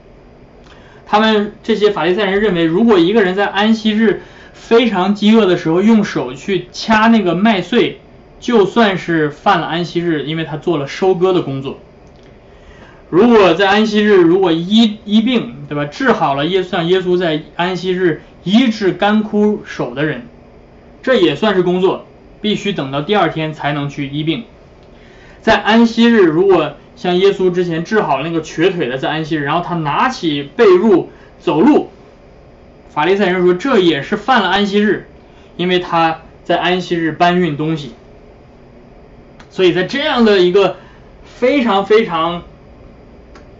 [1.10, 7.98] 他们这些法利赛人认为，如果一个人在安息日非常饥饿的时候用手去掐那个麦穗，
[8.38, 11.80] 就算是犯了安息日，因为他做了收割的工作。
[13.08, 15.84] 如果在安息日如果医医病，对吧？
[15.86, 20.28] 治好了耶像耶稣在安息日医治干枯手的人。
[21.02, 22.06] 这也算是工作，
[22.40, 24.44] 必须等到第二天才能去医病。
[25.40, 31.06] 在安息日，如果像耶稣之前治好那个瘸腿的，在安息日，然后他拿起被褥
[31.40, 31.88] 走路，
[32.90, 35.08] 法利赛人说这也是犯了安息日，
[35.56, 37.94] 因为他在安息日搬运东西。
[39.48, 40.76] 所以在这样的一个
[41.24, 42.42] 非常非常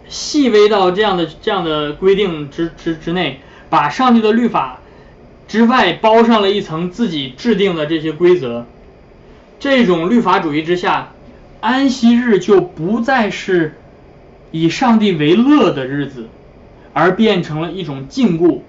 [0.07, 3.39] 细微到这样的这样的规定之之之内，
[3.71, 4.81] 把上帝的律法
[5.47, 8.67] 之外包上了一层自己制定的这些规则。
[9.59, 11.13] 这种律法主义之下，
[11.61, 13.75] 安息日就不再是
[14.51, 16.27] 以上帝为乐的日子，
[16.91, 18.61] 而变成了一种禁锢，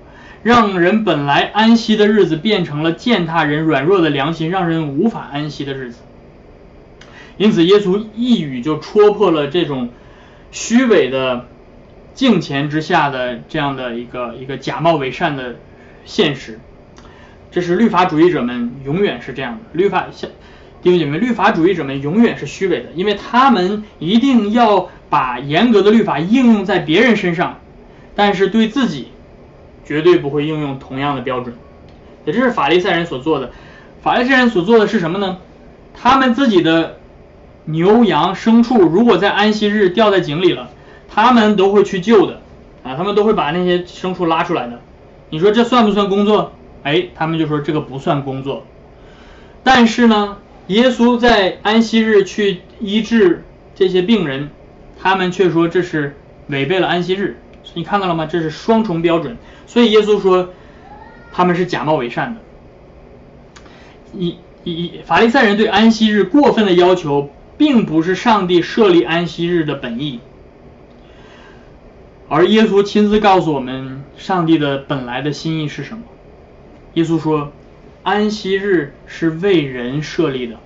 [0.42, 6.00] 让人本来安息的日子变成了践踏人软弱的良心，让人无法安息的日子。
[7.38, 9.88] 因此，耶稣一语就戳破了这种
[10.50, 11.46] 虚伪的
[12.14, 15.56] 敬虔之下的这样的一个一个假冒伪善的
[16.04, 16.60] 现实。
[17.50, 20.30] 这是律法主义者们永远是这样的，律法像
[20.82, 27.60] 弟兄姐妹，律法主义者们永远是虚伪的，因为他们一定要把严格的律法应用在别人身上，
[28.16, 29.08] 但是对自己
[29.84, 31.54] 绝对不会应用同样的标准。
[32.24, 33.52] 也这是法利赛人所做的。
[34.02, 35.38] 法利赛人所做的是什么呢？
[35.94, 36.98] 他们自己的
[37.64, 40.70] 牛羊牲畜如果在安息日掉在井里了，
[41.08, 42.40] 他们都会去救的
[42.82, 44.80] 啊，他们都会把那些牲畜拉出来的。
[45.30, 46.52] 你说这算不算工作？
[46.82, 48.66] 哎，他们就说这个不算工作。
[49.62, 53.44] 但是呢，耶稣在安息日去医治
[53.74, 54.50] 这些病人，
[55.00, 56.16] 他们却说这是
[56.48, 57.38] 违背了安息日。
[57.74, 58.26] 你看到了吗？
[58.26, 59.36] 这是双重标准。
[59.66, 60.50] 所以耶稣说
[61.32, 62.40] 他们是假冒伪善的。
[64.14, 70.20] 以以法利赛人对安息日过分的要求，并不是上帝设立安息日的本意，
[72.28, 76.04] 而耶稣亲自告诉我们，上帝的本来的心意是什么。
[76.94, 77.52] 耶稣说，
[78.02, 80.56] 安息日是为人设立的，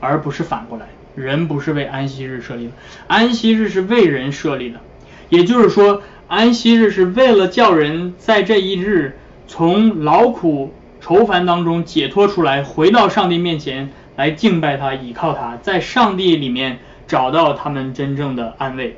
[0.00, 2.72] 而不是反过来，人不是为安息日设立的，
[3.06, 4.80] 安息日是为人设立的。
[5.28, 10.72] 也就是说，安息日是为了叫人在这一日从劳苦。
[11.00, 18.96] 愁烦当中解脱出来，回到上帝面前来敬拜他，倚靠他，在上帝里面找到他们真正的安慰。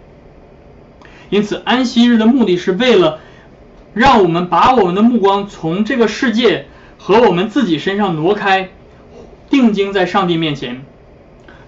[1.31, 3.19] 因此，安息日的目的是为了
[3.93, 6.67] 让我们把我们的目光从这个世界
[6.99, 8.71] 和我们自己身上挪开，
[9.51, 10.85] 定睛在上帝面前。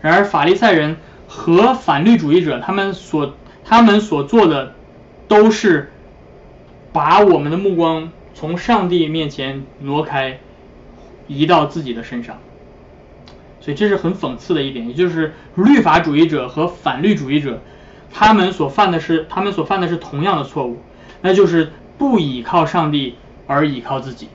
[0.00, 4.74] 然而，法利赛人和反律主义者他们所他们所做的
[5.26, 5.90] 都是
[6.92, 8.10] 把我们的目光。
[8.34, 10.38] 从上帝面前挪开，
[11.26, 12.38] 移到自己的身上，
[13.60, 17.60] 所以这是很讽刺的一点，也就是律法主义者和反律主义者，
[18.12, 20.80] 他们所犯的是他们所犯的是同样的错误，
[21.20, 23.16] 那就是不倚靠上帝
[23.48, 24.28] 而倚靠自己。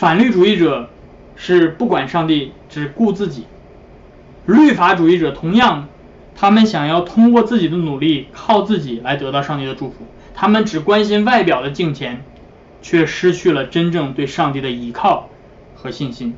[0.00, 0.88] 反律主义者
[1.36, 3.42] 是不管上帝，只顾自己；
[4.46, 5.88] 律法主义者同样，
[6.34, 10.06] 他们想要通过自己的努力，靠自己来得到上帝的祝福。
[10.34, 12.24] 他们只关心外表的敬虔，
[12.80, 15.28] 却失去了真正对上帝的依靠
[15.74, 16.34] 和信心。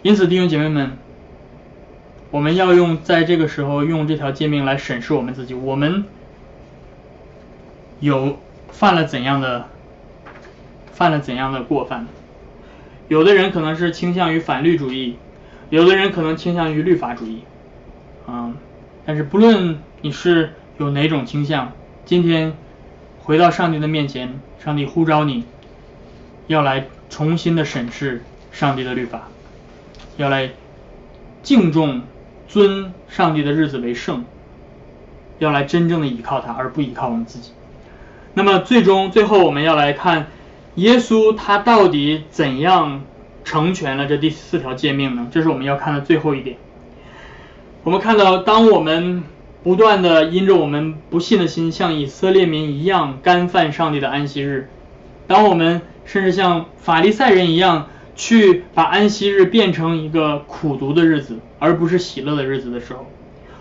[0.00, 0.96] 因此，弟兄姐妹们，
[2.30, 6.06] 我们要用在这个时候用这条诫命来审视我们自己：我们
[8.00, 8.38] 有
[8.70, 9.68] 犯了怎样的
[11.00, 12.06] 犯了怎样的过犯？
[13.08, 15.16] 有的人可能是倾向于反律主义，
[15.70, 17.40] 有的人可能倾向于律法主义。
[18.26, 18.52] 啊，
[19.06, 21.72] 但是不论你是有哪种倾向，
[22.04, 22.52] 今天
[23.22, 25.44] 回到上帝的面前，上帝呼召你，
[26.48, 29.28] 要来重新的审视上帝的律法，
[30.18, 30.50] 要来
[31.42, 32.02] 敬重、
[32.46, 34.26] 尊上帝的日子为圣，
[35.38, 37.52] 要来真正的依靠他，而不依靠我们自己。
[38.34, 40.26] 那么最终最后我们要来看
[40.76, 43.02] 耶稣他到底怎样
[43.44, 45.28] 成全了这第四条诫命呢？
[45.30, 46.56] 这是我们要看的最后一点。
[47.82, 49.24] 我们看到当我们
[49.62, 54.66] 不断的因着我们不信的心，像以色列民一样干犯上帝的安息日；
[55.26, 63.06] 当我们甚至像法利赛人一样去把安息日变成一个苦读的日子，而不是喜乐的日子的时候，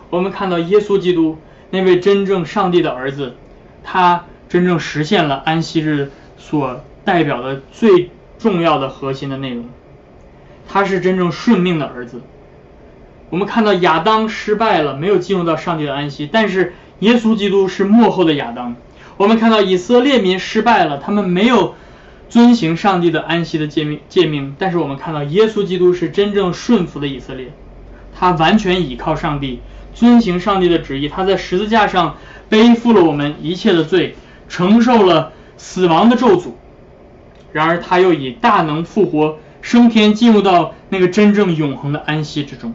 [0.09, 1.37] 我们看到耶稣基督
[1.71, 3.35] 那位真正上帝的儿子，
[3.83, 9.65] 他真正实现了安息日所代表的最重要的核心的内容，
[10.67, 12.21] 他是真正顺命的儿子。
[13.31, 18.75] 我们看到亚当失败了，没有进入到上帝的安息，但是耶稣基督是幕后的亚当。
[19.17, 21.73] 我们看到以色列民失败了，他们没有
[22.29, 27.51] 遵行上帝的安息的诫命诫命，但是我们看到耶稣基督是真正顺服的以色列，
[28.15, 29.61] 他完全倚靠上帝，
[29.95, 32.17] 遵行上帝的旨意，他在十字架上
[32.49, 34.15] 背负了我们一切的罪，
[34.47, 36.51] 承受了死亡的咒诅，
[37.51, 42.73] 然而他又以大能复活升天，进入到那个真正永恒的安息之中。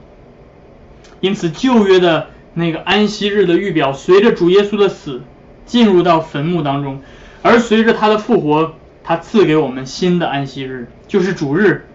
[1.21, 5.23] 因此，旧约的那个安息日的预表，随着主耶稣的死
[5.65, 7.01] 进入到坟墓当中，
[7.43, 11.87] 而随着他的复活，他赐给我们新的安息日，就是主日。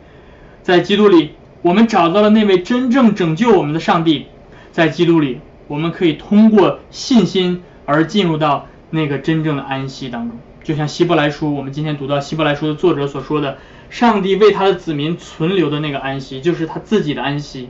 [0.64, 4.28] 在基督里，我们找到了那位真正拯救我们的上帝。
[4.72, 10.38] 在基督里，我们可以通过信心而进入到那个真正的安息当中。
[10.64, 13.58] 就像希伯来书，我们今天读到希伯来书的作者所说的，
[13.90, 17.70] 上帝为他的子民存留的那个安息，就是他自己的安息。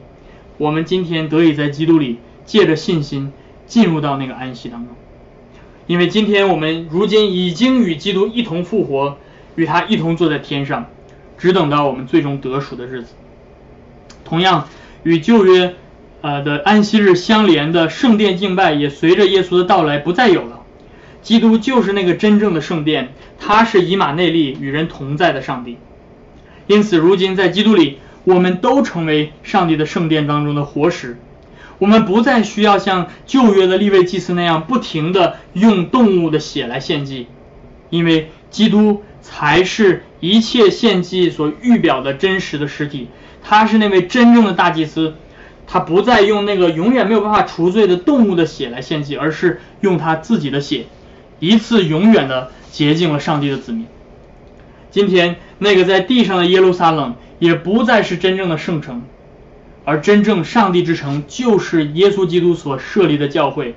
[0.58, 3.32] 我们今天得以在基督里借着信心
[3.66, 4.96] 进入到那个安息当中，
[5.88, 9.18] 因为今天我们如今已经与基督一同复活，
[9.56, 10.88] 与他一同坐在天上，
[11.38, 13.14] 只等到我们最终得赎的日子。
[14.26, 14.68] 同样，
[15.04, 15.76] 与旧约
[16.22, 20.59] 呃的安息日相连的圣殿敬拜，也随着耶稣的到来不再有了。
[21.22, 25.78] 基督就是那个真正的圣殿，他是以马内利与人同在的上帝。
[26.68, 28.00] 因此，如今在基督里。
[28.26, 31.18] 我们都成为上帝的圣殿当中的活石，
[31.80, 37.28] 我们不再需要像旧约的立位祭司那样不停的用动物的血来献祭，
[37.90, 43.08] 因为基督才是一切献祭所预表的真实的实体，
[43.42, 45.16] 他是那位真正的大祭司，
[45.66, 50.86] 他不再用那个永远没有办法除罪的动物的血来献祭，而是用他自己的血，
[51.40, 53.86] 一次永远的洁净了上帝的子民。
[54.92, 57.16] 今天那个在地上的耶路撒冷。
[57.40, 59.02] 也不再是真正的圣城，
[59.86, 63.76] 而真正上帝之城就是耶稣基督所设立的教会，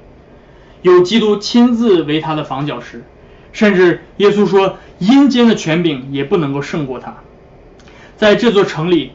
[0.83, 3.05] 有基督亲自为他的房角石，
[3.53, 7.19] 甚至耶稣说阴间的权柄也不能够胜过他。
[8.17, 9.13] 在这座城里，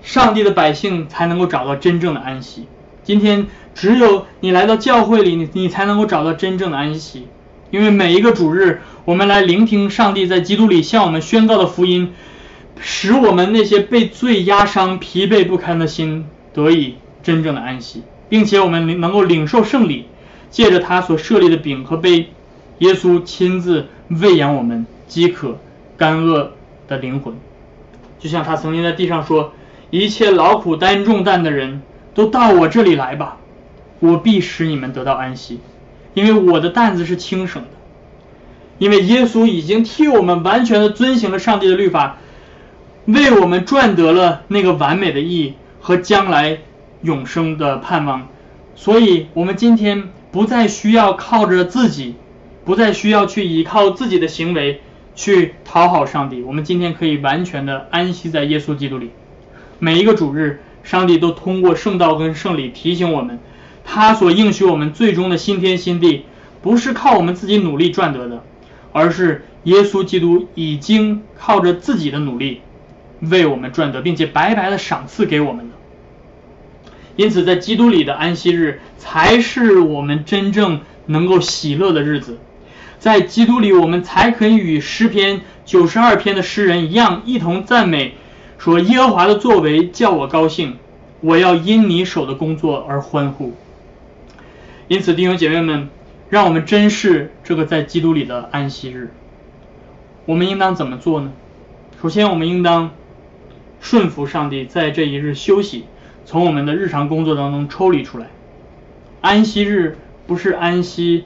[0.00, 2.68] 上帝的百姓才能够找到真正的安息。
[3.10, 7.26] 今天只有你来到教会里，你你才能够找到真正的安息，
[7.72, 12.12] 因为每一个主日，我们来聆听上帝在基督里向我们宣告的福音。
[12.78, 16.94] 使我们那些被罪压伤、疲惫不堪的心得以
[17.24, 20.06] 真正的安息，并且我们能够领受圣礼，
[20.48, 22.28] 借着他所设立的饼和杯，
[22.78, 25.58] 耶稣亲自喂养我们饥渴、
[25.96, 26.52] 干饿
[26.86, 27.34] 的灵魂。
[28.20, 29.52] 就像他曾经在地上说
[29.90, 31.82] ：“一切劳苦担重担的人
[32.14, 33.38] 都到我这里来吧，
[33.98, 35.60] 我必使你们得到安息，
[36.14, 37.68] 因为我的担子是轻省的。”
[38.78, 42.16] 因为耶稣已经替我们完全的遵行了上帝的律法。
[43.06, 46.58] 为我们赚得了那个完美的义和将来
[47.02, 48.28] 永生的盼望，
[48.76, 52.14] 所以我们今天不再需要靠着自己，
[52.64, 54.80] 不再需要去依靠自己的行为
[55.14, 56.42] 去讨好上帝。
[56.42, 59.10] 我们今天可以完全的安息在耶稣基督里。
[59.78, 63.38] 每一个主日，上帝都通过圣道跟圣礼提醒我们，
[63.84, 66.24] 他所应许我们最终的新天新地，
[66.62, 68.44] 不是靠我们自己努力赚得的，
[68.92, 72.60] 而是耶稣基督已经靠着自己的努力。
[73.20, 75.74] 为我们赚得，并且白白的赏赐给我们的。
[77.16, 82.38] 因此，在基督里的安息日才是我们真正能够喜乐的日子。
[82.98, 88.14] 在基督里，我们才可以与诗篇九十二篇的诗人一样，一同赞美，
[88.60, 90.76] 说耶和华的作为叫我高兴，
[91.22, 93.54] 我要因你手的工作而欢呼。
[94.86, 95.88] 因此，弟兄姐妹们，
[96.28, 99.14] 让我们珍视这个在基督里的安息日。
[100.26, 101.32] 我们应当怎么做呢？
[102.02, 102.90] 首先，我们应当。
[103.80, 105.86] 顺服上帝，在这一日休息，
[106.26, 108.26] 从我们的日常工作当中抽离出来。
[109.22, 109.96] 安息日
[110.26, 111.24] 不是安息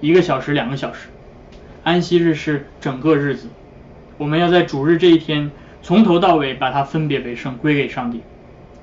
[0.00, 1.08] 一个小时、两个小时，
[1.82, 3.48] 安息日是整个日子。
[4.18, 5.50] 我们要在主日这一天，
[5.82, 8.22] 从头到尾把它分别为圣，归给上帝。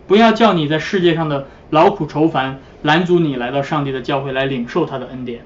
[0.08, 5.42] 不要叫你在世界上的劳苦愁烦拦阻你来到上帝的教会来领受他的恩典。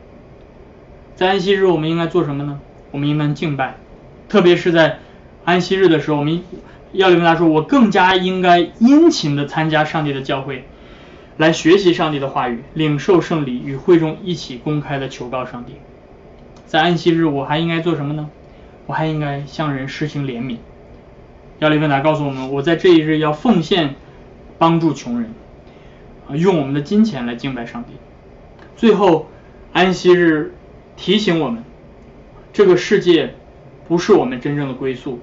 [1.15, 2.59] 在安息日，我们应该做什么呢？
[2.91, 3.75] 我们应当敬拜，
[4.29, 4.99] 特别是在
[5.45, 6.43] 安息日的时候，我们。
[6.93, 10.65] 要跟他说，我更加应该殷勤的参加上帝的教会，
[11.37, 15.75] 来学习上帝的话语，领受圣礼，与会众一起公开的求告上帝。
[16.65, 18.29] 在安息日，我还应该做什么呢？
[18.87, 20.57] 我还应该向人施行怜悯。
[21.62, 23.93] 亚里问达告诉我们，我在这一日要奉献，
[24.57, 25.32] 帮助穷人，
[26.28, 27.91] 啊，用我们的金钱来敬拜上帝。
[28.76, 29.28] 最后，
[29.72, 30.55] 安息日
[30.97, 31.64] 提醒我们，
[32.51, 33.36] 这个世界
[33.88, 35.20] 不是我们真正的归宿。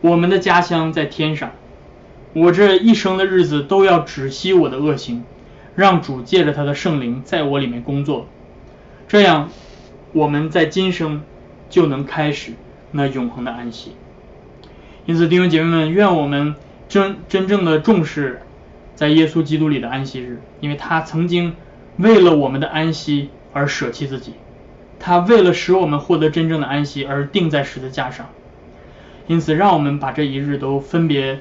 [0.00, 1.50] 我们的家乡在天上，
[2.34, 5.24] 我这一生的日子都要止息我的恶行，
[5.74, 8.28] 让主借着他的圣灵在我里面工作，
[9.08, 9.50] 这样
[10.12, 11.22] 我们在今生
[11.68, 12.52] 就能开始
[12.92, 13.90] 那永恒的安息。
[15.06, 16.54] 因此，弟兄姐妹们，愿我们
[16.88, 18.40] 真真正的重视
[18.94, 21.54] 在耶稣基督里的安息日，因为他曾经
[21.98, 24.32] 为了我们的安息而舍弃自己，
[24.98, 28.26] 他为了使我们获得真正的安息而钉在十字架上。
[29.26, 31.40] 因此，让我们把这一日都分别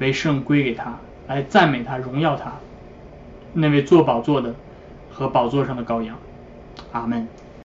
[0.00, 0.98] 为圣归给他，
[1.28, 2.54] 来赞美他、荣耀他，
[3.52, 4.54] 那位坐宝座的
[5.10, 6.16] 和宝座上的羔羊。
[6.90, 7.28] 阿门。